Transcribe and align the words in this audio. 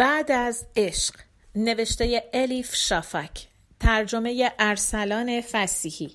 بعد 0.00 0.32
از 0.32 0.66
عشق 0.76 1.14
نوشته 1.54 2.30
الیف 2.32 2.74
شافک 2.74 3.46
ترجمه 3.80 4.52
ارسلان 4.58 5.40
فسیحی 5.40 6.10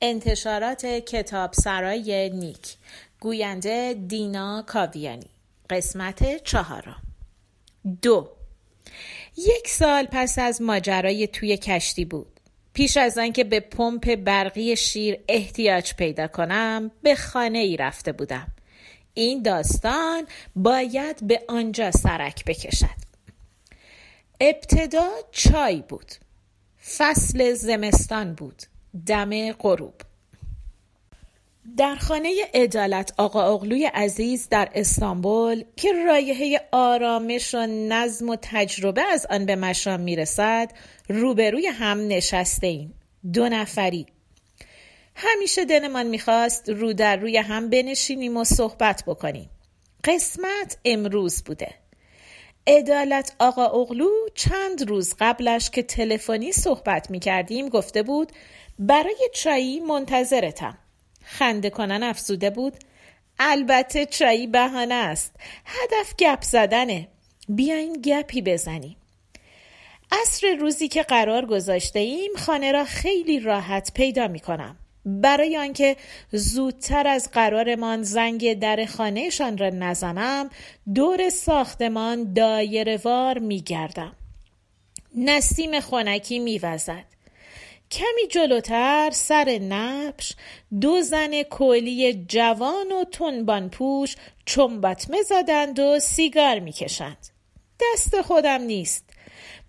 انتشارات 0.00 0.86
کتاب 0.86 1.52
سرای 1.52 2.30
نیک 2.30 2.74
گوینده 3.20 3.94
دینا 4.08 4.64
کاویانی 4.66 5.30
قسمت 5.70 6.44
چهارم. 6.44 7.02
دو. 8.02 8.28
یک 9.36 9.68
سال 9.68 10.06
پس 10.12 10.38
از 10.38 10.62
ماجرای 10.62 11.26
توی 11.26 11.56
کشتی 11.56 12.04
بود. 12.04 12.40
پیش 12.72 12.96
از 12.96 13.18
آنکه 13.18 13.44
به 13.44 13.60
پمپ 13.60 14.14
برقی 14.14 14.76
شیر 14.76 15.18
احتیاج 15.28 15.94
پیدا 15.94 16.26
کنم 16.26 16.90
به 17.02 17.14
خانه 17.14 17.58
ای 17.58 17.76
رفته 17.76 18.12
بودم. 18.12 18.46
این 19.14 19.42
داستان 19.42 20.26
باید 20.56 21.26
به 21.26 21.42
آنجا 21.48 21.90
سرک 21.90 22.44
بکشد. 22.44 23.05
ابتدا 24.40 25.08
چای 25.30 25.82
بود. 25.88 26.12
فصل 26.96 27.52
زمستان 27.52 28.34
بود. 28.34 28.62
دم 29.06 29.52
غروب. 29.52 29.94
در 31.76 31.94
خانه 31.94 32.34
عدالت 32.54 33.12
آقا 33.16 33.54
اغلوی 33.54 33.86
عزیز 33.86 34.48
در 34.48 34.68
استانبول 34.74 35.64
که 35.76 35.92
رایحه 35.92 36.60
آرامش 36.72 37.54
و 37.54 37.66
نظم 37.66 38.28
و 38.28 38.36
تجربه 38.42 39.02
از 39.02 39.26
آن 39.30 39.46
به 39.46 39.56
مشام 39.56 40.00
می‌رسد 40.00 40.72
روبروی 41.08 41.66
هم 41.66 42.08
نشسته 42.08 42.66
ایم 42.66 42.94
دو 43.32 43.48
نفری. 43.48 44.06
همیشه 45.14 45.64
دلمان 45.64 46.06
می‌خواست 46.06 46.68
رو 46.68 46.92
در 46.92 47.16
روی 47.16 47.36
هم 47.36 47.70
بنشینیم 47.70 48.36
و 48.36 48.44
صحبت 48.44 49.04
بکنیم. 49.06 49.50
قسمت 50.04 50.78
امروز 50.84 51.42
بوده. 51.42 51.85
عدالت 52.66 53.32
آقا 53.38 53.66
اغلو 53.66 54.10
چند 54.34 54.88
روز 54.88 55.14
قبلش 55.18 55.70
که 55.70 55.82
تلفنی 55.82 56.52
صحبت 56.52 57.10
می 57.10 57.20
کردیم 57.20 57.68
گفته 57.68 58.02
بود 58.02 58.32
برای 58.78 59.30
چایی 59.34 59.80
منتظرتم. 59.80 60.78
خنده 61.24 61.70
کنن 61.70 62.02
افزوده 62.02 62.50
بود 62.50 62.74
البته 63.38 64.06
چایی 64.06 64.46
بهانه 64.46 64.94
است. 64.94 65.34
هدف 65.64 66.14
گپ 66.18 66.42
زدنه. 66.42 67.08
بیاین 67.48 68.02
گپی 68.02 68.42
بزنیم. 68.42 68.96
عصر 70.12 70.54
روزی 70.60 70.88
که 70.88 71.02
قرار 71.02 71.46
گذاشته 71.46 71.98
ایم 71.98 72.32
خانه 72.36 72.72
را 72.72 72.84
خیلی 72.84 73.40
راحت 73.40 73.92
پیدا 73.94 74.28
می 74.28 74.40
کنم 74.40 74.76
برای 75.06 75.56
آنکه 75.56 75.96
زودتر 76.32 77.06
از 77.06 77.30
قرارمان 77.30 78.02
زنگ 78.02 78.58
در 78.58 78.86
خانهشان 78.86 79.58
را 79.58 79.70
نزنم 79.70 80.50
دور 80.94 81.28
ساختمان 81.28 82.32
دایره 82.32 83.00
وار 83.04 83.38
می 83.38 83.60
گردم. 83.60 84.12
نسیم 85.14 85.80
خونکی 85.80 86.38
می 86.38 86.58
وزد. 86.58 87.04
کمی 87.90 88.26
جلوتر 88.30 89.10
سر 89.12 89.58
نبش 89.58 90.34
دو 90.80 91.02
زن 91.02 91.42
کولی 91.42 92.24
جوان 92.28 92.92
و 92.92 93.04
تنبان 93.04 93.70
پوش 93.70 94.16
چنباتمه 94.46 95.22
زدند 95.22 95.78
و 95.78 95.98
سیگار 96.00 96.58
می‌کشند 96.58 97.26
دست 97.80 98.20
خودم 98.20 98.60
نیست 98.62 99.05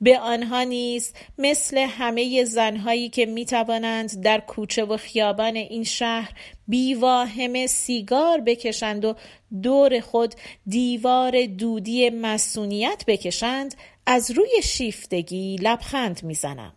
به 0.02 0.20
آنها 0.20 0.64
نیز 0.64 1.14
مثل 1.38 1.78
همه 1.78 2.44
زنهایی 2.44 3.09
که 3.09 3.26
می 3.26 3.45
توانند 3.45 4.23
در 4.23 4.39
کوچه 4.39 4.86
و 4.86 4.98
خیابان 4.98 5.56
این 5.56 5.84
شهر 5.84 6.34
بیواهمه 6.67 7.67
سیگار 7.67 8.42
بکشند 8.42 9.06
و 9.06 9.16
دور 9.62 9.99
خود 9.99 10.36
دیوار 10.67 11.45
دودی 11.45 12.10
مسونیت 12.10 13.04
بکشند 13.08 13.76
از 14.05 14.32
روی 14.32 14.61
شیفتگی 14.64 15.55
لبخند 15.55 16.23
می‌زنم 16.23 16.73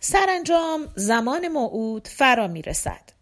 سرانجام 0.00 0.88
زمان 0.96 1.48
موعود 1.48 2.08
فرا 2.08 2.48
می 2.48 2.62
رسد. 2.62 3.17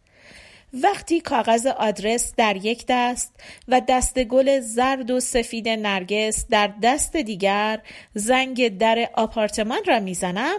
وقتی 0.73 1.21
کاغذ 1.21 1.67
آدرس 1.67 2.33
در 2.37 2.57
یک 2.57 2.85
دست 2.89 3.33
و 3.69 3.81
دست 3.89 4.25
گل 4.25 4.61
زرد 4.61 5.11
و 5.11 5.21
سفید 5.21 5.69
نرگس 5.69 6.47
در 6.51 6.73
دست 6.83 7.17
دیگر 7.17 7.81
زنگ 8.15 8.79
در 8.79 9.11
آپارتمان 9.15 9.81
را 9.87 10.01
می‌زنم 10.01 10.57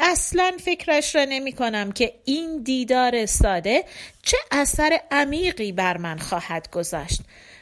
اصلا 0.00 0.52
فکرش 0.60 1.14
را 1.14 1.24
نمی 1.24 1.52
کنم 1.52 1.92
که 1.92 2.14
این 2.24 2.62
دیدار 2.62 3.26
ساده 3.26 3.84
چه 4.22 4.36
اثر 4.50 5.00
عمیقی 5.10 5.72
بر 5.72 5.96
من 5.96 6.18
خواهد 6.18 6.70
گذاشت 6.70 7.20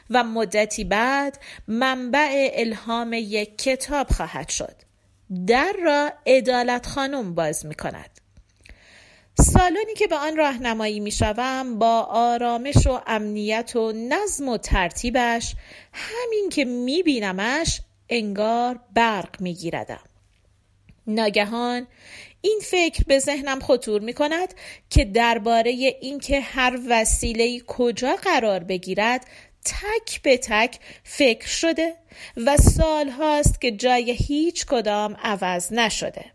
و 0.09 0.23
مدتی 0.23 0.83
بعد 0.83 1.39
منبع 1.67 2.49
الهام 2.53 3.13
یک 3.13 3.57
کتاب 3.57 4.09
خواهد 4.09 4.49
شد. 4.49 4.75
در 5.47 5.73
را 5.83 6.11
ادالت 6.25 6.87
خانم 6.87 7.35
باز 7.35 7.65
می 7.65 7.75
کند 7.75 8.22
سالونی 9.39 9.93
که 9.97 10.07
به 10.07 10.15
آن 10.15 10.37
راهنمایی 10.37 10.99
می 10.99 11.11
شوم 11.11 11.79
با 11.79 12.01
آرامش 12.01 12.87
و 12.87 13.01
امنیت 13.07 13.75
و 13.75 13.91
نظم 13.91 14.49
و 14.49 14.57
ترتیبش 14.57 15.55
همین 15.93 16.49
که 16.49 16.65
می 16.65 17.03
بینمش 17.03 17.81
انگار 18.09 18.79
برق 18.93 19.41
می 19.41 19.53
گیردم. 19.53 20.03
ناگهان 21.07 21.87
این 22.41 22.59
فکر 22.63 23.03
به 23.07 23.19
ذهنم 23.19 23.59
خطور 23.59 24.01
می 24.01 24.13
کند 24.13 24.53
که 24.89 25.05
درباره 25.05 25.71
اینکه 25.71 26.41
هر 26.41 26.79
وسیله 26.89 27.59
کجا 27.59 28.15
قرار 28.15 28.59
بگیرد 28.59 29.25
تک 29.65 30.21
به 30.21 30.37
تک 30.37 30.79
فکر 31.03 31.47
شده 31.47 31.95
و 32.37 32.57
سال 32.57 33.09
هاست 33.09 33.61
که 33.61 33.71
جای 33.71 34.11
هیچ 34.11 34.65
کدام 34.65 35.17
عوض 35.23 35.73
نشده. 35.73 36.25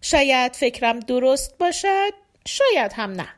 شاید 0.00 0.56
فکرم 0.56 1.00
درست 1.00 1.58
باشد 1.58 2.12
شاید 2.46 2.92
هم 2.92 3.10
نه. 3.10 3.28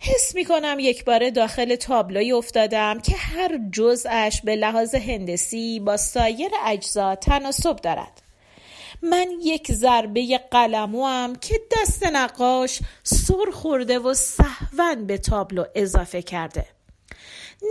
حس 0.00 0.34
می 0.34 0.44
کنم 0.44 0.76
یک 0.80 1.04
بار 1.04 1.30
داخل 1.30 1.74
تابلوی 1.76 2.32
افتادم 2.32 3.00
که 3.00 3.16
هر 3.16 3.58
جزءش 3.72 4.40
به 4.44 4.56
لحاظ 4.56 4.94
هندسی 4.94 5.80
با 5.80 5.96
سایر 5.96 6.50
اجزا 6.66 7.14
تناسب 7.14 7.76
دارد. 7.76 8.22
من 9.02 9.26
یک 9.42 9.72
ضربه 9.72 10.40
قلموام 10.50 11.36
که 11.36 11.60
دست 11.72 12.06
نقاش 12.06 12.78
سر 13.02 13.50
خورده 13.52 13.98
و 13.98 14.14
صحون 14.14 15.06
به 15.06 15.18
تابلو 15.18 15.64
اضافه 15.74 16.22
کرده. 16.22 16.66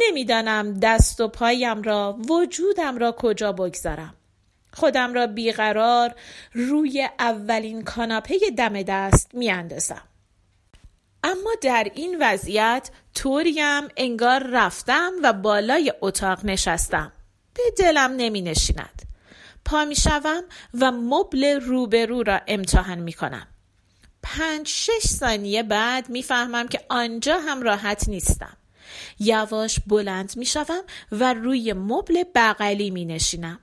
نمی‌دانم 0.02 0.80
دست 0.80 1.22
و 1.22 1.28
پایم 1.28 1.82
را 1.82 2.20
وجودم 2.30 2.98
را 2.98 3.12
کجا 3.12 3.52
بگذارم. 3.52 4.16
خودم 4.74 5.14
را 5.14 5.28
بیقرار 5.28 6.16
روی 6.54 7.10
اولین 7.20 7.84
کاناپه 7.84 8.36
دم 8.58 8.82
دست 8.82 9.36
میاندازم. 9.36 10.04
اما 11.24 11.52
در 11.62 11.92
این 11.96 12.18
وضعیت 12.22 12.90
طوریم 13.14 13.88
انگار 13.98 14.48
رفتم 14.52 15.12
و 15.24 15.34
بالای 15.34 15.94
اتاق 16.02 16.46
نشستم. 16.46 17.12
به 17.54 17.64
دلم 17.78 18.12
نمی 18.18 18.42
نشیند 18.42 19.02
پا 19.66 19.86
می 19.86 19.96
شوم 19.96 20.44
و 20.80 20.92
مبل 20.92 21.62
روبرو 21.62 22.24
را 22.24 22.42
امتحان 22.48 23.00
می 23.00 23.14
کنم 23.14 23.48
پنج 24.24 24.68
شش 24.68 25.08
ثانیه 25.08 25.64
بعد 25.64 26.10
می‌فهمم 26.10 26.68
که 26.68 26.82
آنجا 26.90 27.40
هم 27.40 27.62
راحت 27.62 28.10
نیستم. 28.10 28.58
یواش 29.20 29.80
بلند 29.88 30.34
می 30.38 30.46
شوم 30.46 30.82
و 31.12 31.34
روی 31.34 31.74
مبل 31.74 32.24
بغلی 32.36 32.90
می 32.90 33.06
نشینم 33.06 33.60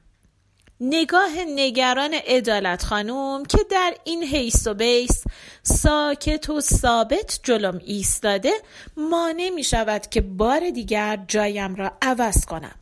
نگاه 0.80 1.30
نگران 1.48 2.10
ادالت 2.26 2.84
خانوم 2.84 3.44
که 3.44 3.58
در 3.70 3.94
این 4.04 4.24
حیث 4.24 4.66
و 4.66 4.74
بیس 4.74 5.24
ساکت 5.62 6.50
و 6.50 6.60
ثابت 6.60 7.40
جلوم 7.42 7.80
ایستاده 7.84 8.52
مانع 8.96 9.50
می 9.54 9.64
شود 9.64 10.06
که 10.06 10.20
بار 10.20 10.70
دیگر 10.70 11.24
جایم 11.28 11.74
را 11.74 11.92
عوض 12.02 12.44
کنم. 12.44 12.74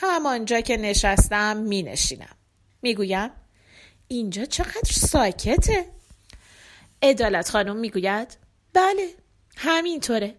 همانجا 0.00 0.60
که 0.60 0.76
نشستم 0.76 1.56
می 1.56 1.82
نشینم. 1.82 2.36
می 2.82 2.94
گویم 2.94 3.30
اینجا 4.08 4.44
چقدر 4.44 4.92
ساکته؟ 4.92 5.86
ادالت 7.02 7.50
خانم 7.50 7.76
می 7.76 7.90
گوید 7.90 8.36
بله 8.72 9.08
همینطوره. 9.56 10.34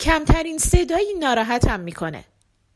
کمترین 0.00 0.58
صدایی 0.58 1.14
ناراحتم 1.14 1.80
می‌کنه 1.80 2.24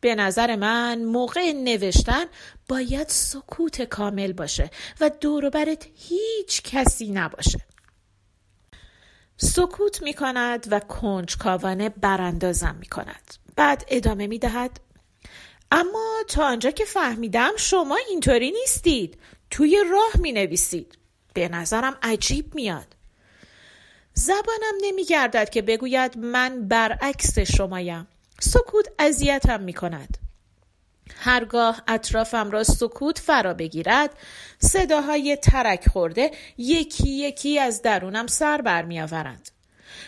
به 0.00 0.14
نظر 0.14 0.56
من 0.56 1.04
موقع 1.04 1.52
نوشتن 1.52 2.24
باید 2.68 3.08
سکوت 3.08 3.82
کامل 3.82 4.32
باشه 4.32 4.70
و 5.00 5.10
دوروبرت 5.20 5.86
هیچ 5.94 6.62
کسی 6.62 7.10
نباشه. 7.10 7.60
سکوت 9.36 10.02
می 10.02 10.14
کند 10.14 10.66
و 10.70 10.80
کنجکاوانه 10.80 11.88
براندازم 11.88 12.76
می 12.80 12.86
کند 12.86 13.34
بعد 13.56 13.84
ادامه 13.88 14.26
می 14.26 14.38
دهد 14.38 14.80
اما 15.72 16.22
تا 16.28 16.44
آنجا 16.44 16.70
که 16.70 16.84
فهمیدم 16.84 17.52
شما 17.56 17.98
اینطوری 18.08 18.50
نیستید. 18.50 19.18
توی 19.50 19.84
راه 19.90 20.22
می 20.22 20.32
نویسید 20.32 20.98
به 21.34 21.48
نظرم 21.48 21.96
عجیب 22.02 22.54
میاد. 22.54 22.96
زبانم 24.14 24.74
نمی 24.82 25.04
گردد 25.04 25.50
که 25.50 25.62
بگوید 25.62 26.18
من 26.18 26.68
برعکس 26.68 27.38
شمایم. 27.38 28.06
سکوت 28.40 28.88
اذیتم 28.98 29.60
می 29.60 29.72
کند 29.72 30.18
هرگاه 31.16 31.82
اطرافم 31.88 32.50
را 32.50 32.64
سکوت 32.64 33.18
فرا 33.18 33.54
بگیرد 33.54 34.10
صداهای 34.58 35.36
ترک 35.36 35.88
خورده 35.88 36.30
یکی 36.58 37.10
یکی 37.10 37.58
از 37.58 37.82
درونم 37.82 38.26
سر 38.26 38.60
برمیآورند 38.60 39.48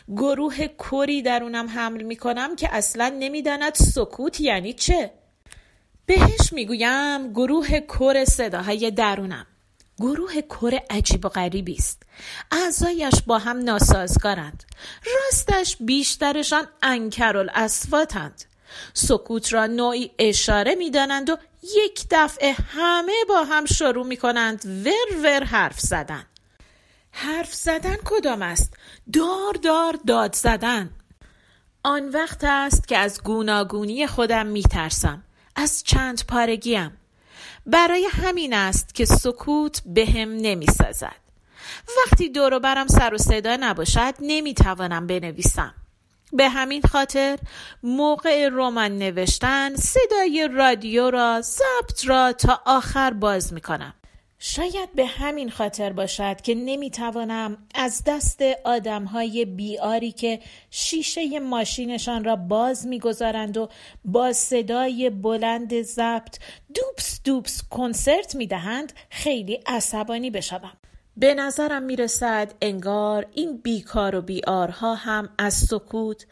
گروه 0.09 0.67
کری 0.67 1.23
درونم 1.23 1.69
حمل 1.69 2.03
می 2.03 2.17
کنم 2.17 2.57
که 2.57 2.75
اصلا 2.75 3.17
نمی‌داند 3.19 3.75
سکوت 3.75 4.41
یعنی 4.41 4.73
چه. 4.73 5.11
بهش 6.07 6.53
می‌گویم 6.53 7.33
گروه 7.33 7.81
کر 7.81 8.25
صداهای 8.25 8.91
درونم. 8.91 9.47
گروه 9.99 10.41
کر 10.41 10.79
عجیب 10.91 11.25
و 11.25 11.29
غریبی 11.29 11.75
است. 11.75 12.03
اعضایش 12.51 13.15
با 13.27 13.39
هم 13.39 13.59
ناسازگارند. 13.59 14.65
راستش 15.15 15.77
بیشترشان 15.81 16.67
انکرالاسواتند. 16.83 18.45
سکوت 18.95 19.53
را 19.53 19.67
نوعی 19.67 20.11
اشاره 20.19 20.75
می‌دانند 20.75 21.31
و 21.31 21.37
یک 21.63 22.07
دفعه 22.11 22.53
همه 22.53 23.13
با 23.29 23.45
هم 23.45 23.65
شروع 23.65 24.07
می 24.07 24.17
کنند 24.17 24.85
ور 24.87 25.23
ور 25.23 25.45
حرف 25.45 25.81
زدن. 25.81 26.27
حرف 27.11 27.55
زدن 27.55 27.97
کدام 28.05 28.43
است؟ 28.43 28.75
دار 29.13 29.53
دار 29.63 29.99
داد 30.07 30.35
زدن. 30.35 30.91
آن 31.85 32.09
وقت 32.09 32.45
است 32.45 32.89
که 32.89 32.99
از 32.99 33.23
گوناگونی 33.23 34.07
خودم 34.07 34.47
می 34.47 34.63
ترسم 34.63 35.25
از 35.57 35.83
چند 35.85 36.27
پارگیم. 36.27 36.99
برای 37.67 38.09
همین 38.13 38.55
است 38.55 38.95
که 38.95 39.05
سکوت 39.05 39.83
به 39.87 40.07
هم 40.07 40.37
نمی 40.37 40.67
سازد 40.67 41.17
وقتی 41.99 42.29
دور 42.29 42.59
برم 42.59 42.87
سر 42.87 43.15
و 43.15 43.19
صدا 43.19 43.57
نباشد 43.61 44.15
نمی 44.21 44.55
توانم 44.55 45.07
بنویسم. 45.07 45.75
به 46.33 46.49
همین 46.49 46.83
خاطر 46.83 47.39
موقع 47.83 48.49
رمان 48.53 48.99
نوشتن 48.99 49.77
صدای 49.77 50.49
رادیو 50.53 51.11
را 51.11 51.41
ضبط 51.41 52.07
را 52.07 52.33
تا 52.33 52.61
آخر 52.67 53.11
باز 53.11 53.53
می 53.53 53.61
کنم 53.61 53.95
شاید 54.45 54.95
به 54.95 55.07
همین 55.07 55.51
خاطر 55.51 55.93
باشد 55.93 56.41
که 56.41 56.55
نمی‌توانم 56.55 57.59
از 57.75 58.03
دست 58.07 58.43
آدم 58.65 59.05
های 59.05 59.45
بیاری 59.45 60.13
که 60.13 60.41
شیشه 60.71 61.41
ماشینشان 61.41 62.25
را 62.25 62.37
باز 62.37 62.87
می‌گذارند 62.87 63.57
و 63.57 63.69
با 64.05 64.33
صدای 64.33 65.11
بلند 65.11 65.83
ضبط 65.83 66.39
دوبس 66.75 67.21
دوبس 67.25 67.63
کنسرت 67.71 68.35
می‌دهند 68.35 68.93
خیلی 69.11 69.61
عصبانی 69.67 70.31
بشوم. 70.31 70.73
به 71.17 71.35
نظرم 71.35 71.83
می‌رسد 71.83 72.55
انگار 72.63 73.27
این 73.33 73.57
بیکار 73.57 74.15
و 74.15 74.23
بیارها 74.23 74.95
هم 74.95 75.29
از 75.39 75.55
سکوت 75.55 76.27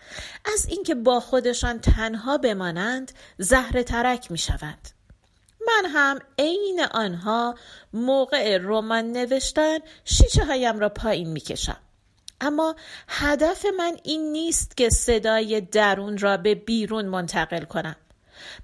از 0.54 0.66
اینکه 0.66 0.94
با 0.94 1.20
خودشان 1.20 1.78
تنها 1.78 2.38
بمانند 2.38 3.12
زهر 3.38 3.82
ترک 3.82 4.30
می‌شوند. 4.30 4.99
من 5.66 5.90
هم 5.90 6.18
عین 6.38 6.80
آنها 6.90 7.54
موقع 7.92 8.58
رمان 8.60 9.12
نوشتن 9.12 9.78
شیچه 10.04 10.44
هایم 10.44 10.78
را 10.78 10.88
پایین 10.88 11.28
می‌کشم. 11.28 11.76
اما 12.40 12.76
هدف 13.08 13.66
من 13.78 13.96
این 14.02 14.32
نیست 14.32 14.76
که 14.76 14.88
صدای 14.88 15.60
درون 15.60 16.18
را 16.18 16.36
به 16.36 16.54
بیرون 16.54 17.04
منتقل 17.04 17.64
کنم. 17.64 17.96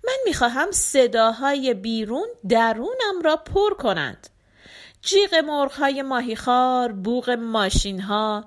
من 0.04 0.16
می‌خواهم 0.24 0.70
صداهای 0.70 1.74
بیرون 1.74 2.28
درونم 2.48 3.22
را 3.24 3.36
پر 3.36 3.74
کنند. 3.74 4.28
جیغ 5.02 5.34
مرغهای 5.34 6.02
ماهیخوار، 6.02 6.92
بوغ 6.92 7.30
ماشین 7.30 8.00
ها، 8.00 8.44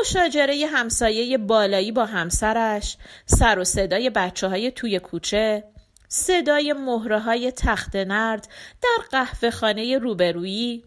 مشاجره 0.00 0.66
همسایه 0.66 1.38
بالایی 1.38 1.92
با 1.92 2.06
همسرش، 2.06 2.96
سر 3.26 3.58
و 3.58 3.64
صدای 3.64 4.10
بچه 4.10 4.48
های 4.48 4.70
توی 4.70 4.98
کوچه، 4.98 5.64
صدای 6.08 6.72
مهره 6.72 7.20
های 7.20 7.52
تخت 7.52 7.96
نرد 7.96 8.48
در 8.82 9.04
قهوه 9.10 9.50
خانه 9.50 9.98
روبرویی 9.98 10.84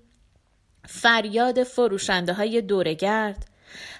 فریاد 0.87 1.63
فروشنده 1.63 2.33
های 2.33 2.61
دورگرد 2.61 3.45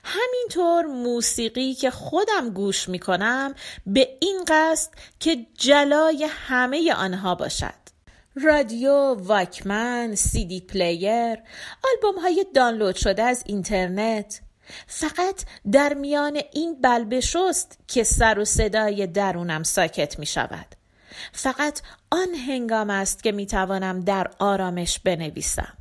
همینطور 0.04 0.86
موسیقی 0.86 1.74
که 1.74 1.92
خودم 1.92 2.50
گوش 2.50 2.90
می 2.90 3.00
کنم 3.00 3.56
به 3.86 4.18
این 4.22 4.44
قصد 4.48 4.92
که 5.20 5.46
جلای 5.58 6.28
همه 6.30 6.94
آنها 6.94 7.36
باشد. 7.36 7.90
رادیو، 8.36 9.14
واکمن، 9.14 10.16
سیدی 10.16 10.62
پلیر، 10.62 11.40
آلبوم 11.84 12.22
های 12.22 12.46
دانلود 12.56 12.96
شده 12.96 13.24
از 13.24 13.44
اینترنت. 13.46 14.42
فقط 14.88 15.46
در 15.72 15.94
میان 15.94 16.42
این 16.54 16.82
بلبشست 16.82 17.80
که 17.88 18.04
سر 18.04 18.40
و 18.40 18.46
صدای 18.46 19.08
درونم 19.08 19.64
ساکت 19.64 20.20
می 20.20 20.26
شود 20.26 20.79
فقط 21.34 21.82
آن 22.12 22.34
هنگام 22.48 22.90
است 22.90 23.24
که 23.24 23.32
می 23.32 23.46
توانم 23.46 24.02
در 24.02 24.28
آرامش 24.40 25.00
بنویسم. 25.00 25.74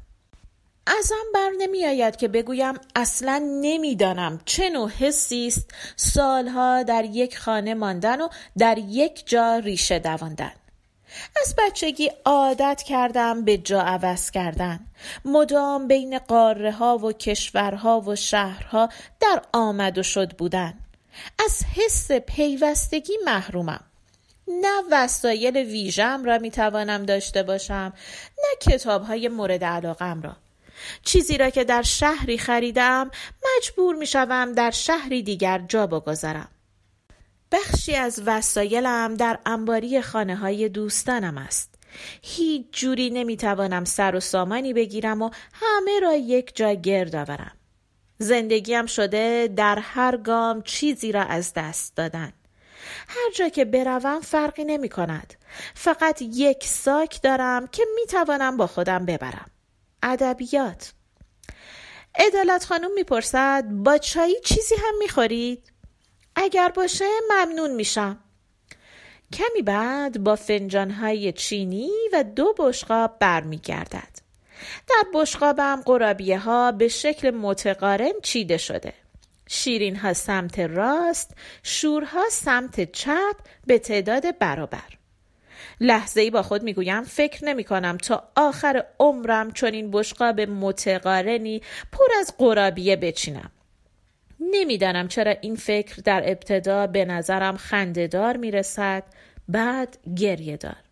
ازم 0.98 1.32
بر 1.34 1.50
نمی 1.58 1.86
آید 1.86 2.16
که 2.16 2.28
بگویم 2.28 2.74
اصلا 2.96 3.42
نمی‌دانم 3.62 4.40
چه 4.44 4.70
نوع 4.70 4.90
حسی 4.90 5.46
است 5.46 5.70
سالها 5.96 6.82
در 6.82 7.04
یک 7.04 7.38
خانه 7.38 7.74
ماندن 7.74 8.20
و 8.20 8.28
در 8.58 8.78
یک 8.78 9.28
جا 9.28 9.56
ریشه 9.56 9.98
دواندن. 9.98 10.52
از 11.42 11.54
بچگی 11.58 12.10
عادت 12.24 12.82
کردم 12.82 13.44
به 13.44 13.58
جا 13.58 13.80
عوض 13.80 14.30
کردن. 14.30 14.80
مدام 15.24 15.88
بین 15.88 16.18
قاره 16.18 16.72
ها 16.72 16.98
و 16.98 17.12
کشورها 17.12 18.00
و 18.00 18.16
شهرها 18.16 18.88
در 19.20 19.42
آمد 19.52 19.98
و 19.98 20.02
شد 20.02 20.36
بودن. 20.36 20.74
از 21.44 21.64
حس 21.76 22.12
پیوستگی 22.12 23.12
محرومم. 23.24 23.87
نه 24.62 24.82
وسایل 24.90 25.56
ویژم 25.56 26.24
را 26.24 26.38
می 26.38 26.50
توانم 26.50 27.06
داشته 27.06 27.42
باشم 27.42 27.92
نه 28.38 28.72
کتاب 28.72 29.02
های 29.02 29.28
مورد 29.28 29.64
علاقم 29.64 30.22
را. 30.22 30.36
چیزی 31.02 31.38
را 31.38 31.50
که 31.50 31.64
در 31.64 31.82
شهری 31.82 32.38
خریدم 32.38 33.10
مجبور 33.56 33.94
می 33.96 34.06
شوم 34.06 34.52
در 34.52 34.70
شهری 34.70 35.22
دیگر 35.22 35.58
جا 35.68 35.86
بگذارم. 35.86 36.48
بخشی 37.52 37.94
از 37.94 38.22
وسایلم 38.26 39.14
در 39.14 39.38
انباری 39.46 40.02
خانه 40.02 40.36
های 40.36 40.68
دوستانم 40.68 41.38
است. 41.38 41.74
هیچ 42.22 42.66
جوری 42.72 43.10
نمی 43.10 43.36
توانم 43.36 43.84
سر 43.84 44.16
و 44.16 44.20
سامانی 44.20 44.72
بگیرم 44.72 45.22
و 45.22 45.30
همه 45.52 46.00
را 46.00 46.14
یک 46.14 46.56
جا 46.56 46.72
گرد 46.72 47.16
آورم. 47.16 47.52
زندگیم 48.18 48.86
شده 48.86 49.48
در 49.56 49.78
هر 49.78 50.16
گام 50.16 50.62
چیزی 50.62 51.12
را 51.12 51.22
از 51.22 51.52
دست 51.54 51.96
دادن. 51.96 52.32
هر 53.08 53.30
جا 53.34 53.48
که 53.48 53.64
بروم 53.64 54.20
فرقی 54.20 54.64
نمی 54.64 54.88
کند. 54.88 55.34
فقط 55.74 56.22
یک 56.22 56.64
ساک 56.64 57.22
دارم 57.22 57.66
که 57.66 57.84
می 57.94 58.06
توانم 58.06 58.56
با 58.56 58.66
خودم 58.66 59.06
ببرم. 59.06 59.50
ادبیات 60.02 60.92
عدالت 62.18 62.64
خانم 62.64 62.94
می‌پرسد 62.94 63.64
با 63.68 63.98
چایی 63.98 64.40
چیزی 64.44 64.74
هم 64.74 64.98
می‌خورید؟ 64.98 65.72
اگر 66.36 66.68
باشه 66.68 67.04
ممنون 67.30 67.74
میشم. 67.74 68.18
کمی 69.32 69.62
بعد 69.62 70.24
با 70.24 70.36
فنجانهای 70.36 71.32
چینی 71.32 71.90
و 72.12 72.24
دو 72.24 72.54
بشقاب 72.58 73.18
برمیگردد. 73.18 74.18
در 74.88 75.04
بشقابم 75.14 75.82
قرابیه 75.86 76.38
ها 76.38 76.72
به 76.72 76.88
شکل 76.88 77.30
متقارن 77.30 78.12
چیده 78.22 78.56
شده. 78.56 78.92
شیرین 79.48 79.96
ها 79.96 80.12
سمت 80.12 80.58
راست 80.58 81.36
شورها 81.62 82.24
سمت 82.30 82.92
چپ 82.92 83.36
به 83.66 83.78
تعداد 83.78 84.38
برابر. 84.38 84.98
لحظه 85.80 86.20
ای 86.20 86.30
با 86.30 86.42
خود 86.42 86.62
می‌گویم 86.62 87.02
فکر 87.02 87.44
نمی 87.44 87.64
کنم 87.64 87.96
تا 87.96 88.28
آخر 88.36 88.84
عمرم 88.98 89.50
چون 89.50 89.72
این 89.72 89.90
بشقاب 89.90 90.40
متقارنی 90.40 91.62
پر 91.92 92.06
از 92.20 92.34
قرابیه 92.38 92.96
بچینم. 92.96 93.50
نمی‌دانم 94.40 95.08
چرا 95.08 95.34
این 95.40 95.56
فکر 95.56 96.02
در 96.04 96.22
ابتدا 96.24 96.86
به 96.86 97.04
نظرم 97.04 97.56
خندهدار 97.56 98.36
می 98.36 98.50
رسد 98.50 99.02
بعد 99.48 99.98
گریه 100.16 100.56
دار 100.56 100.87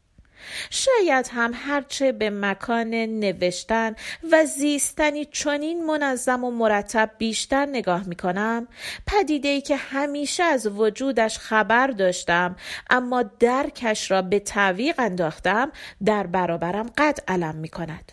شاید 0.70 1.30
هم 1.32 1.52
هرچه 1.54 2.12
به 2.12 2.30
مکان 2.30 2.90
نوشتن 2.94 3.94
و 4.32 4.44
زیستنی 4.44 5.24
چنین 5.24 5.86
منظم 5.86 6.44
و 6.44 6.50
مرتب 6.50 7.10
بیشتر 7.18 7.66
نگاه 7.66 8.08
می 8.08 8.16
کنم 8.16 8.68
پدیده 9.06 9.48
ای 9.48 9.60
که 9.60 9.76
همیشه 9.76 10.42
از 10.42 10.66
وجودش 10.66 11.38
خبر 11.38 11.86
داشتم 11.86 12.56
اما 12.90 13.22
درکش 13.22 14.10
را 14.10 14.22
به 14.22 14.38
تعویق 14.38 14.94
انداختم 15.00 15.72
در 16.04 16.26
برابرم 16.26 16.90
قد 16.98 17.18
علم 17.28 17.54
می 17.54 17.68
کند 17.68 18.12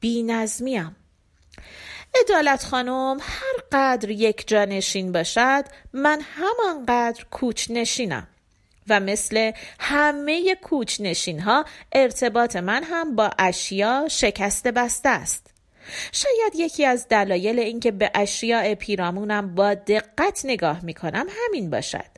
بی 0.00 0.22
نظمیم 0.22 0.96
ادالت 2.20 2.64
خانم 2.64 3.18
هر 3.20 3.62
قدر 3.72 4.10
یک 4.10 4.48
جانشین 4.48 5.12
باشد 5.12 5.64
من 5.92 6.20
همانقدر 6.20 7.24
کوچ 7.30 7.70
نشینم 7.70 8.26
و 8.88 9.00
مثل 9.00 9.52
همه 9.78 10.54
کوچ 10.54 11.00
نشین 11.00 11.40
ها 11.40 11.64
ارتباط 11.92 12.56
من 12.56 12.82
هم 12.84 13.16
با 13.16 13.30
اشیا 13.38 14.08
شکسته 14.10 14.72
بسته 14.72 15.08
است. 15.08 15.46
شاید 16.12 16.52
یکی 16.54 16.84
از 16.84 17.08
دلایل 17.08 17.58
اینکه 17.58 17.90
به 17.90 18.10
اشیاء 18.14 18.74
پیرامونم 18.74 19.54
با 19.54 19.74
دقت 19.74 20.40
نگاه 20.44 20.84
می 20.84 20.94
کنم 20.94 21.26
همین 21.30 21.70
باشد. 21.70 22.12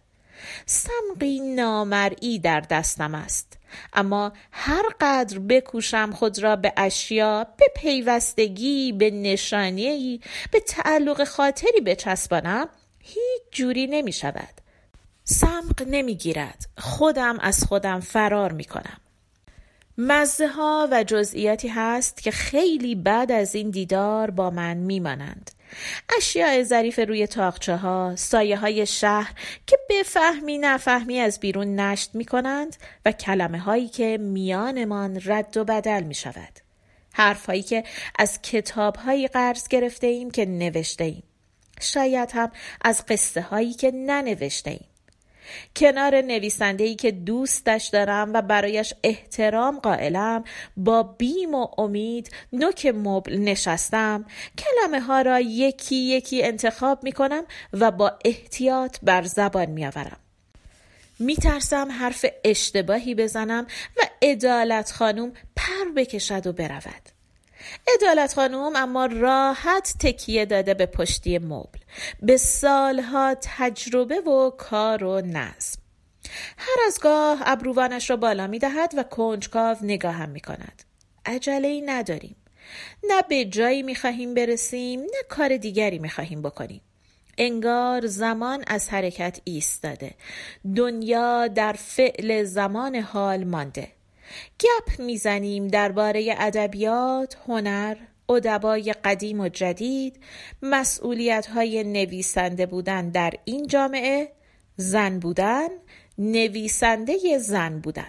سمقی 0.67 1.41
نامرئی 1.41 2.39
در 2.39 2.61
دستم 2.61 3.15
است. 3.15 3.59
اما 3.93 4.33
هر 4.53 4.83
قدر 5.01 5.39
بکوشم 5.39 6.11
خود 6.13 6.43
را 6.43 6.57
به 6.57 6.73
اشیا 6.77 7.47
به 7.59 7.67
پیوستگی 7.77 8.93
به 8.93 9.11
نشانیی 9.11 10.21
به 10.51 10.61
تعلق 10.61 11.25
خاطری 11.25 11.81
بچسبانم 11.81 12.69
هیچ 13.01 13.43
جوری 13.53 13.87
نمی 13.87 14.13
شود 14.13 14.64
سمق 15.27 15.83
نمی 15.87 16.15
گیرد 16.15 16.67
خودم 16.79 17.39
از 17.41 17.65
خودم 17.65 18.01
فرار 18.01 18.53
می 18.53 18.65
کنم 18.65 19.01
مزه 19.99 20.49
ها 20.49 20.89
و 20.91 21.05
جزئیاتی 21.05 21.69
هست 21.69 22.23
که 22.23 22.31
خیلی 22.31 22.95
بعد 22.95 23.33
از 23.33 23.55
این 23.55 23.71
دیدار 23.71 24.31
با 24.31 24.51
من 24.51 24.77
میمانند. 24.77 25.51
اشیاء 26.17 26.63
ظریف 26.63 26.99
روی 26.99 27.27
تاقچه 27.27 27.77
ها 27.77 28.17
سایه 28.17 28.57
های 28.57 28.87
شهر 28.87 29.35
که 29.67 29.79
بفهمی 29.91 30.59
نفهمی 30.59 31.19
از 31.19 31.41
بیرون 31.41 31.81
نشت 31.81 32.15
می 32.15 32.25
کنند 32.25 32.77
و 33.07 33.13
کلمه 33.13 33.59
هایی 33.59 33.89
که 33.89 34.19
میانمان 34.19 35.21
رد 35.25 35.57
و 35.57 35.65
بدل 35.65 36.03
می 36.03 36.15
شود 36.15 36.59
حرف 37.13 37.47
هایی 37.47 37.63
که 37.63 37.85
از 38.19 38.43
کتاب 38.43 38.97
هایی 38.97 39.29
قرض 39.29 39.69
گرفته 39.69 40.07
ایم 40.07 40.31
که 40.31 40.45
نوشته 40.47 41.05
ایم 41.05 41.23
شاید 41.81 42.31
هم 42.35 42.53
از 42.81 43.07
قصه 43.07 43.41
هایی 43.41 43.75
که 43.75 43.91
ننوشته 43.91 44.71
ایم 44.71 44.94
کنار 45.77 46.21
نویسنده 46.21 46.95
که 46.95 47.11
دوستش 47.11 47.87
دارم 47.93 48.33
و 48.33 48.43
برایش 48.43 48.95
احترام 49.03 49.79
قائلم 49.79 50.45
با 50.77 51.03
بیم 51.03 51.55
و 51.55 51.69
امید 51.79 52.31
نوک 52.53 52.87
مبل 52.87 53.39
نشستم 53.39 54.25
کلمه 54.59 55.01
ها 55.01 55.23
را 55.23 55.41
یکی 55.41 55.97
یکی 55.97 56.43
انتخاب 56.43 57.05
می 57.05 57.13
کنم 57.13 57.45
و 57.73 57.91
با 57.91 58.19
احتیاط 58.25 58.99
بر 59.03 59.23
زبان 59.23 59.67
می 59.67 59.87
آورم. 59.87 60.17
می 61.19 61.37
ترسم 61.37 61.91
حرف 61.91 62.27
اشتباهی 62.45 63.15
بزنم 63.15 63.67
و 63.97 64.01
ادالت 64.23 64.93
خانوم 64.93 65.33
پر 65.57 65.91
بکشد 65.97 66.47
و 66.47 66.53
برود. 66.53 67.14
ادالت 67.95 68.35
خانوم 68.35 68.73
اما 68.77 69.07
راحت 69.07 69.95
تکیه 70.01 70.47
داده 70.47 70.75
به 70.75 70.87
پشتی 70.87 71.39
مبل. 71.39 71.79
به 72.23 72.37
سالها 72.37 73.37
تجربه 73.43 74.21
و 74.21 74.51
کار 74.51 75.05
و 75.05 75.21
نظم. 75.21 75.79
هر 76.59 76.77
از 76.87 77.01
گاه 77.01 77.43
ابروانش 77.45 78.11
را 78.11 78.17
بالا 78.17 78.47
می 78.47 78.59
دهد 78.59 78.95
و 78.97 79.03
کنجکاو 79.03 79.77
نگاهم 79.83 80.29
می 80.29 80.41
کند 80.41 80.83
عجله 81.27 81.69
ای 81.69 81.81
نداریم. 81.81 82.37
نه 83.05 83.23
به 83.29 83.45
جایی 83.45 83.83
می 83.83 83.95
خواهیم 83.95 84.35
برسیم 84.35 85.01
نه 85.01 85.23
کار 85.29 85.57
دیگری 85.57 85.99
می 85.99 86.11
خواهیم 86.11 86.43
بکنیم. 86.43 86.81
انگار 87.39 88.07
زمان 88.07 88.65
از 88.67 88.89
حرکت 88.89 89.41
ایستاده. 89.45 90.15
دنیا 90.77 91.47
در 91.47 91.73
فعل 91.73 92.45
زمان 92.45 92.95
حال 92.95 93.45
مانده. 93.45 93.89
گپ 94.61 95.01
می‌زنیم 95.01 95.69
درباره 95.69 96.35
ادبیات، 96.39 97.37
هنر، 97.49 97.97
ادبای 98.29 98.93
قدیم 98.93 99.41
و 99.41 99.49
جدید، 99.49 100.21
مسئولیت 100.63 101.47
های 101.47 101.85
نویسنده 101.85 102.67
بودن 102.67 103.09
در 103.09 103.33
این 103.45 103.67
جامعه، 103.67 104.33
زن 104.77 105.19
بودن، 105.19 105.69
نویسنده 106.19 107.39
زن 107.39 107.79
بودن. 107.79 108.09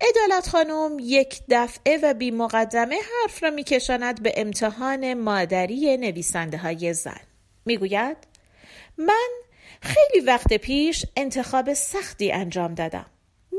ادالت 0.00 0.48
خانم 0.48 0.96
یک 1.00 1.40
دفعه 1.48 1.98
و 2.02 2.14
بی 2.14 2.30
مقدمه 2.30 2.96
حرف 2.96 3.42
را 3.42 3.50
میکشاند 3.50 4.22
به 4.22 4.32
امتحان 4.36 5.14
مادری 5.14 5.96
نویسنده 5.96 6.58
های 6.58 6.94
زن. 6.94 7.20
می‌گوید 7.66 8.16
من 8.98 9.30
خیلی 9.80 10.24
وقت 10.24 10.52
پیش 10.52 11.06
انتخاب 11.16 11.72
سختی 11.72 12.32
انجام 12.32 12.74
دادم. 12.74 13.06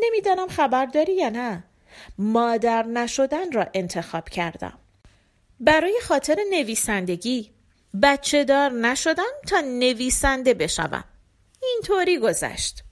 نمی‌دانم 0.03 0.48
خبر 0.48 0.86
داری 0.86 1.15
یا 1.15 1.29
نه. 1.29 1.63
مادر 2.17 2.83
نشدن 2.83 3.51
را 3.51 3.67
انتخاب 3.74 4.29
کردم. 4.29 4.74
برای 5.60 6.00
خاطر 6.03 6.38
نویسندگی 6.51 7.51
بچه 8.01 8.43
دار 8.43 8.72
نشدم 8.72 9.33
تا 9.48 9.60
نویسنده 9.60 10.53
بشوم. 10.53 11.03
اینطوری 11.62 12.19
گذشت. 12.19 12.83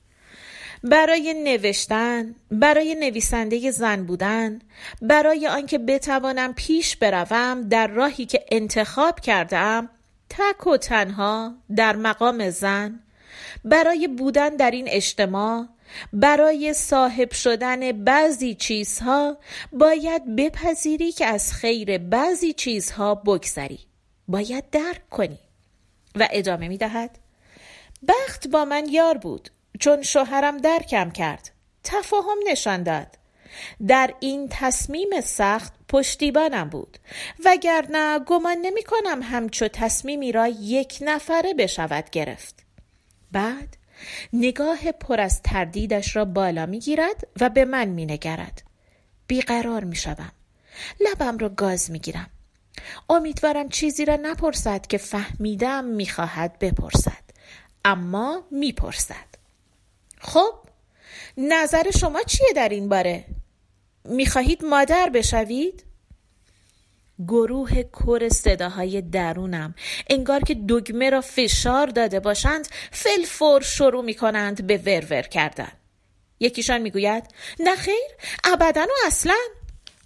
برای 0.83 1.33
نوشتن 1.33 2.35
برای 2.51 2.95
نویسنده 2.95 3.71
زن 3.71 4.03
بودن 4.03 4.59
برای 5.01 5.47
آنکه 5.47 5.77
بتوانم 5.77 6.53
پیش 6.53 6.95
بروم 6.95 7.61
در 7.69 7.87
راهی 7.87 8.25
که 8.25 8.45
انتخاب 8.51 9.19
کردم 9.19 9.89
تک 10.29 10.67
و 10.67 10.77
تنها 10.77 11.53
در 11.75 11.95
مقام 11.95 12.49
زن 12.49 12.99
برای 13.65 14.07
بودن 14.07 14.49
در 14.49 14.71
این 14.71 14.87
اجتماع 14.89 15.67
برای 16.13 16.73
صاحب 16.73 17.31
شدن 17.31 17.91
بعضی 17.91 18.55
چیزها 18.55 19.37
باید 19.71 20.35
بپذیری 20.35 21.11
که 21.11 21.25
از 21.25 21.53
خیر 21.53 21.97
بعضی 21.97 22.53
چیزها 22.53 23.15
بگذری. 23.15 23.79
باید 24.27 24.69
درک 24.69 25.09
کنی. 25.09 25.39
و 26.15 26.27
ادامه 26.31 26.67
می 26.67 26.77
دهد 26.77 27.17
بخت 28.07 28.47
با 28.47 28.65
من 28.65 28.89
یار 28.89 29.17
بود 29.17 29.49
چون 29.79 30.01
شوهرم 30.01 30.57
درکم 30.57 31.11
کرد. 31.11 31.51
تفاهم 31.83 32.37
نشان 32.47 32.83
داد. 32.83 33.07
در 33.87 34.13
این 34.19 34.47
تصمیم 34.51 35.21
سخت 35.23 35.73
پشتیبانم 35.89 36.69
بود. 36.69 36.97
وگرنه 37.45 38.19
گمان 38.19 38.57
نمی 38.57 38.83
کنم 38.83 39.21
همچو 39.23 39.67
تصمیمی 39.67 40.31
را 40.31 40.47
یک 40.47 40.97
نفره 41.01 41.53
بشود 41.53 42.09
گرفت. 42.09 42.55
بعد 43.31 43.77
نگاه 44.33 44.91
پر 44.91 45.21
از 45.21 45.41
تردیدش 45.41 46.15
را 46.15 46.25
بالا 46.25 46.65
می 46.65 46.79
گیرد 46.79 47.27
و 47.41 47.49
به 47.49 47.65
من 47.65 47.85
می 47.85 48.05
نگرد. 48.05 48.63
بیقرار 49.27 49.83
می 49.83 49.95
شدم. 49.95 50.31
لبم 50.99 51.37
را 51.37 51.49
گاز 51.49 51.91
می 51.91 51.99
گیرم. 51.99 52.29
امیدوارم 53.09 53.69
چیزی 53.69 54.05
را 54.05 54.15
نپرسد 54.15 54.87
که 54.87 54.97
فهمیدم 54.97 55.85
می 55.85 56.05
خواهد 56.05 56.59
بپرسد. 56.59 57.23
اما 57.85 58.43
می 58.51 58.71
پرسد. 58.71 59.31
خب 60.19 60.53
نظر 61.37 61.91
شما 61.91 62.21
چیه 62.23 62.53
در 62.55 62.69
این 62.69 62.89
باره؟ 62.89 63.25
می 64.05 64.25
خواهید 64.25 64.65
مادر 64.65 65.09
بشوید؟ 65.09 65.83
گروه 67.27 67.83
کر 67.83 68.29
صداهای 68.29 69.01
درونم. 69.01 69.75
انگار 70.09 70.39
که 70.39 70.55
دگمه 70.69 71.09
را 71.09 71.21
فشار 71.21 71.87
داده 71.87 72.19
باشند 72.19 72.67
فور 73.27 73.61
شروع 73.61 74.03
می 74.03 74.13
کنند 74.13 74.67
به 74.67 74.77
ورور 74.77 75.21
کردن. 75.21 75.71
یکیشان 76.39 76.81
می‌گوید 76.81 77.23
نه 77.59 77.75
خیر 77.75 78.09
ابدا 78.43 78.81
و 78.81 79.07
اصلا. 79.07 79.37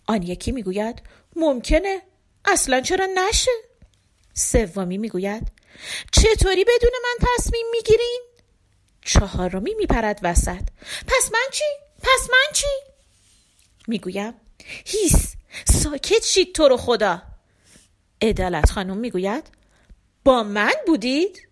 آن 0.07 0.24
یکی 0.24 0.51
می‌گوید 0.51 1.01
ممکنه 1.36 2.01
اصلا 2.45 2.81
چرا 2.81 3.07
نشه؟ 3.15 3.51
سومی 4.34 4.98
می‌گوید 4.98 5.48
چطوری 6.12 6.63
بدون 6.63 6.91
من 7.03 7.27
تصمیم 7.27 7.65
می‌گیرین؟ 7.72 8.22
چهارمی 9.05 9.74
میپرد 9.74 10.19
وسط 10.24 10.62
پس 11.07 11.31
من 11.34 11.48
چی؟ 11.51 11.63
پس 12.01 12.29
من 12.31 12.53
چی؟ 12.53 12.67
می‌گویم 13.88 14.34
هیس 14.86 15.36
ساکت 15.65 16.24
شید 16.24 16.55
تو 16.55 16.67
رو 16.67 16.77
خدا. 16.77 17.21
عدالت 18.21 18.71
خانم 18.71 18.97
می‌گوید 18.97 19.43
با 20.24 20.43
من 20.43 20.74
بودید؟ 20.88 21.47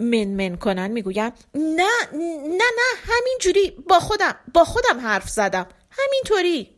من 0.00 0.24
من 0.24 0.56
کنن 0.56 0.90
می‌گویم 0.90 1.32
نه 1.54 1.88
نه 2.12 2.64
نه 2.76 2.94
همینجوری 3.04 3.70
با 3.88 4.00
خودم 4.00 4.34
با 4.54 4.64
خودم 4.64 5.00
حرف 5.00 5.28
زدم. 5.28 5.66
همینطوری. 5.90 6.70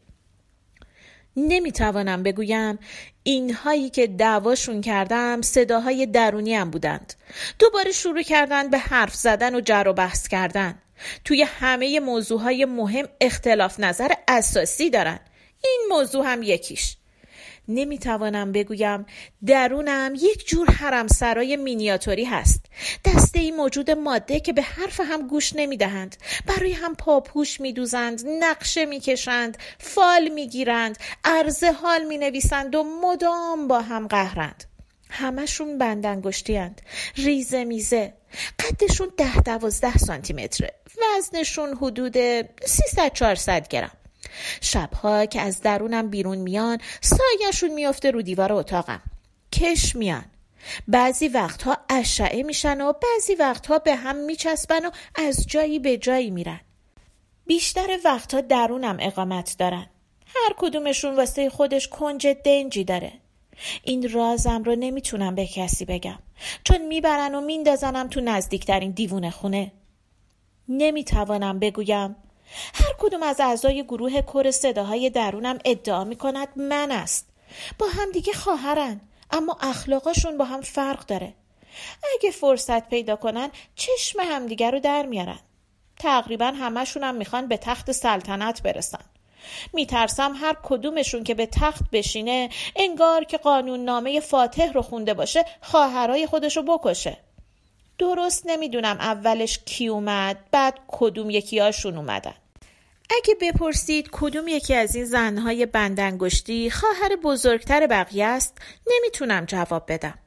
نمی‌توانم 1.36 2.22
بگویم 2.22 2.78
اینهایی 3.22 3.90
که 3.90 4.06
دعواشون 4.06 4.80
کردم 4.80 5.42
صداهای 5.42 6.06
درونی 6.06 6.54
هم 6.54 6.70
بودند. 6.70 7.14
دوباره 7.58 7.92
شروع 7.92 8.22
کردن 8.22 8.70
به 8.70 8.78
حرف 8.78 9.14
زدن 9.14 9.54
و 9.54 9.60
جر 9.60 9.88
و 9.88 9.92
بحث 9.92 10.28
کردن. 10.28 10.78
توی 11.24 11.42
همه 11.42 12.00
موضوعهای 12.00 12.64
مهم 12.64 13.08
اختلاف 13.20 13.80
نظر 13.80 14.12
اساسی 14.28 14.90
دارن. 14.90 15.20
این 15.66 15.86
موضوع 15.88 16.26
هم 16.26 16.42
یکیش. 16.42 16.96
نمی‌توانم 17.68 18.52
بگویم 18.52 19.06
درونم 19.46 20.12
یک 20.14 20.48
جور 20.48 20.70
حرم 20.70 21.06
سرای 21.06 21.56
مینیاتوری 21.56 22.24
هست. 22.24 22.64
دسته 23.04 23.38
ای 23.38 23.50
موجود 23.50 23.90
ماده 23.90 24.40
که 24.40 24.52
به 24.52 24.62
حرف 24.62 25.00
هم 25.00 25.26
گوش 25.28 25.52
نمی‌دهند. 25.56 26.16
برای 26.46 26.72
هم 26.72 26.94
پاپوش 26.94 27.60
میدوزند 27.60 28.22
نقشه 28.26 28.84
می‌کشند 28.84 29.58
فال 29.78 30.28
می‌گیرند 30.28 30.98
عرض 31.24 31.64
حال 31.64 32.04
می‌نویسند 32.04 32.74
و 32.74 32.84
مدام 33.02 33.68
با 33.68 33.80
هم 33.80 34.06
قهرند. 34.06 34.64
همشون 35.10 35.78
بندنگشتی 35.78 36.56
هند. 36.56 36.82
ریزه 37.16 37.64
میزه. 37.64 38.12
قدشون 38.60 39.08
ده 39.16 39.40
دوازده 39.40 39.98
سانتی 39.98 40.32
متره 40.32 40.74
وزنشون 41.16 41.76
حدود 41.80 42.16
300 42.66 43.12
400 43.14 43.68
گرم. 43.68 43.95
شبها 44.60 45.26
که 45.26 45.40
از 45.40 45.60
درونم 45.60 46.10
بیرون 46.10 46.38
میان 46.38 46.78
سایشون 47.00 47.70
میافته 47.70 48.10
رو 48.10 48.22
دیوار 48.22 48.52
اتاقم. 48.52 49.02
کش 49.52 49.96
میان. 49.96 50.24
بعضی 50.88 51.28
وقتها 51.28 51.76
اشعه 51.88 52.42
میشن 52.42 52.80
و 52.80 52.92
بعضی 52.92 53.34
وقتها 53.34 53.78
به 53.78 53.94
هم 53.94 54.16
میچسبن 54.16 54.84
و 54.84 54.90
از 55.14 55.46
جایی 55.46 55.78
به 55.78 55.96
جایی 55.96 56.30
میرن. 56.30 56.60
بیشتر 57.46 57.98
وقتها 58.04 58.40
درونم 58.40 58.96
اقامت 59.00 59.56
دارن. 59.58 59.86
هر 60.26 60.54
کدومشون 60.56 61.16
واسه 61.16 61.50
خودش 61.50 61.88
کنج 61.88 62.26
دنجی 62.26 62.84
داره. 62.84 63.12
این 63.82 64.12
رازم 64.12 64.62
رو 64.62 64.76
نمی‌تونم 64.76 65.34
به 65.34 65.46
کسی 65.46 65.84
بگم. 65.84 66.18
چون 66.64 66.86
می‌برن 66.86 67.34
و 67.34 67.40
میندازنم 67.40 68.08
تو 68.08 68.20
نزدیکترین 68.20 68.90
دیوونه 68.90 69.30
خونه. 69.30 69.72
نمی‌توانم 70.68 71.58
بگویم 71.58 72.16
هر 72.74 72.94
کدوم 72.98 73.22
از 73.22 73.40
اعضای 73.40 73.84
گروه 73.84 74.22
کر 74.22 74.50
صداهای 74.50 75.10
درونم 75.10 75.58
ادعا 75.64 76.04
می‌کند 76.04 76.48
من 76.56 76.90
است. 76.90 77.28
با 77.78 77.86
همدیگه 77.86 78.32
خواهرن 78.32 79.00
اما 79.30 79.58
اخلاقاشون 79.60 80.38
با 80.38 80.44
هم 80.44 80.60
فرق 80.60 81.06
داره. 81.06 81.34
اگه 82.14 82.30
فرصت 82.30 82.88
پیدا 82.88 83.16
کنن 83.16 83.50
چشم 83.74 84.20
همدیگه 84.20 84.70
رو 84.70 84.80
در 84.80 85.06
میارن. 85.06 85.38
تقریبا 85.98 86.46
همشون 86.46 87.02
هم 87.02 87.14
می‌خوان 87.14 87.48
به 87.48 87.56
تخت 87.56 87.92
سلطنت 87.92 88.62
برسن. 88.62 89.04
میترسم 89.72 90.34
هر 90.36 90.56
کدومشون 90.62 91.24
که 91.24 91.34
به 91.34 91.46
تخت 91.46 91.82
بشینه 91.92 92.50
انگار 92.76 93.24
که 93.24 93.38
قانون 93.38 93.84
نامه 93.84 94.20
فاتح 94.20 94.72
رو 94.72 94.82
خونده 94.82 95.14
باشه 95.14 95.44
خواهرای 95.60 96.26
خودش 96.26 96.56
رو 96.56 96.62
بکشه. 96.62 97.16
درست 97.98 98.42
نمی‌دونم 98.46 98.96
اولش 99.00 99.58
کی 99.58 99.88
اومد 99.88 100.38
بعد 100.50 100.78
کدوم 100.88 101.30
یکیاشون 101.30 101.96
اومدن. 101.96 102.34
اگه 103.10 103.34
بپرسید 103.40 104.08
کدوم 104.12 104.48
یکی 104.48 104.74
از 104.74 104.94
این 104.94 105.04
زنهای 105.04 105.66
بندنگشتی 105.66 106.70
خواهر 106.70 107.16
بزرگتر 107.16 107.86
بقیه 107.86 108.24
است 108.24 108.58
نمی‌تونم 108.86 109.44
جواب 109.44 109.92
بدم. 109.92 110.18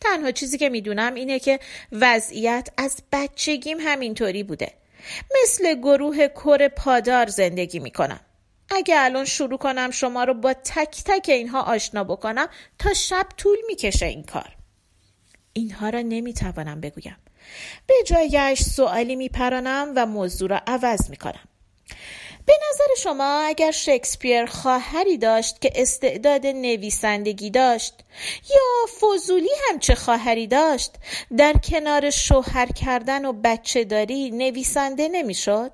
تنها 0.00 0.30
چیزی 0.30 0.58
که 0.58 0.68
می‌دونم 0.68 1.14
اینه 1.14 1.38
که 1.38 1.60
وضعیت 1.92 2.68
از 2.76 3.02
بچگیم 3.12 3.78
همینطوری 3.80 4.42
بوده. 4.42 4.72
مثل 5.42 5.74
گروه 5.74 6.28
کر 6.28 6.68
پادار 6.68 7.26
زندگی 7.26 7.78
می‌کنم. 7.78 8.20
اگه 8.70 8.94
الان 8.98 9.24
شروع 9.24 9.58
کنم 9.58 9.90
شما 9.90 10.24
رو 10.24 10.34
با 10.34 10.52
تک 10.52 11.02
تک 11.04 11.28
اینها 11.28 11.62
آشنا 11.62 12.04
بکنم 12.04 12.48
تا 12.78 12.94
شب 12.94 13.26
طول 13.36 13.58
می‌کشه 13.66 14.06
این 14.06 14.22
کار. 14.22 14.56
اینها 15.52 15.88
را 15.88 16.00
نمی‌توانم 16.00 16.80
بگویم. 16.80 17.16
به 17.86 17.94
جایش 18.06 18.62
سوالی 18.62 19.16
میپرانم 19.16 19.92
و 19.96 20.06
موضوع 20.06 20.48
را 20.48 20.60
عوض 20.66 21.10
می‌کنم. 21.10 21.48
به 22.46 22.52
نظر 22.70 22.84
شما 23.02 23.44
اگر 23.46 23.70
شکسپیر 23.70 24.46
خواهری 24.46 25.18
داشت 25.18 25.60
که 25.60 25.72
استعداد 25.74 26.46
نویسندگی 26.46 27.50
داشت 27.50 27.94
یا 28.50 28.86
فضولی 29.00 29.50
هم 29.68 29.78
چه 29.78 29.94
خواهری 29.94 30.46
داشت 30.46 30.90
در 31.36 31.52
کنار 31.52 32.10
شوهر 32.10 32.66
کردن 32.66 33.24
و 33.24 33.32
بچه 33.32 33.84
داری 33.84 34.30
نویسنده 34.30 35.08
نمی‌شد؟ 35.08 35.72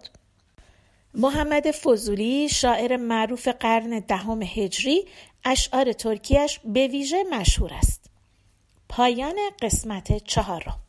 محمد 1.14 1.70
فضولی 1.70 2.48
شاعر 2.48 2.96
معروف 2.96 3.48
قرن 3.48 3.98
دهم 3.98 4.42
هجری 4.42 5.06
اشعار 5.44 5.92
ترکیش 5.92 6.60
به 6.64 6.86
ویژه 6.86 7.24
مشهور 7.30 7.74
است. 7.74 8.07
پایان 8.88 9.36
قسمت 9.62 10.24
چهارم 10.24 10.80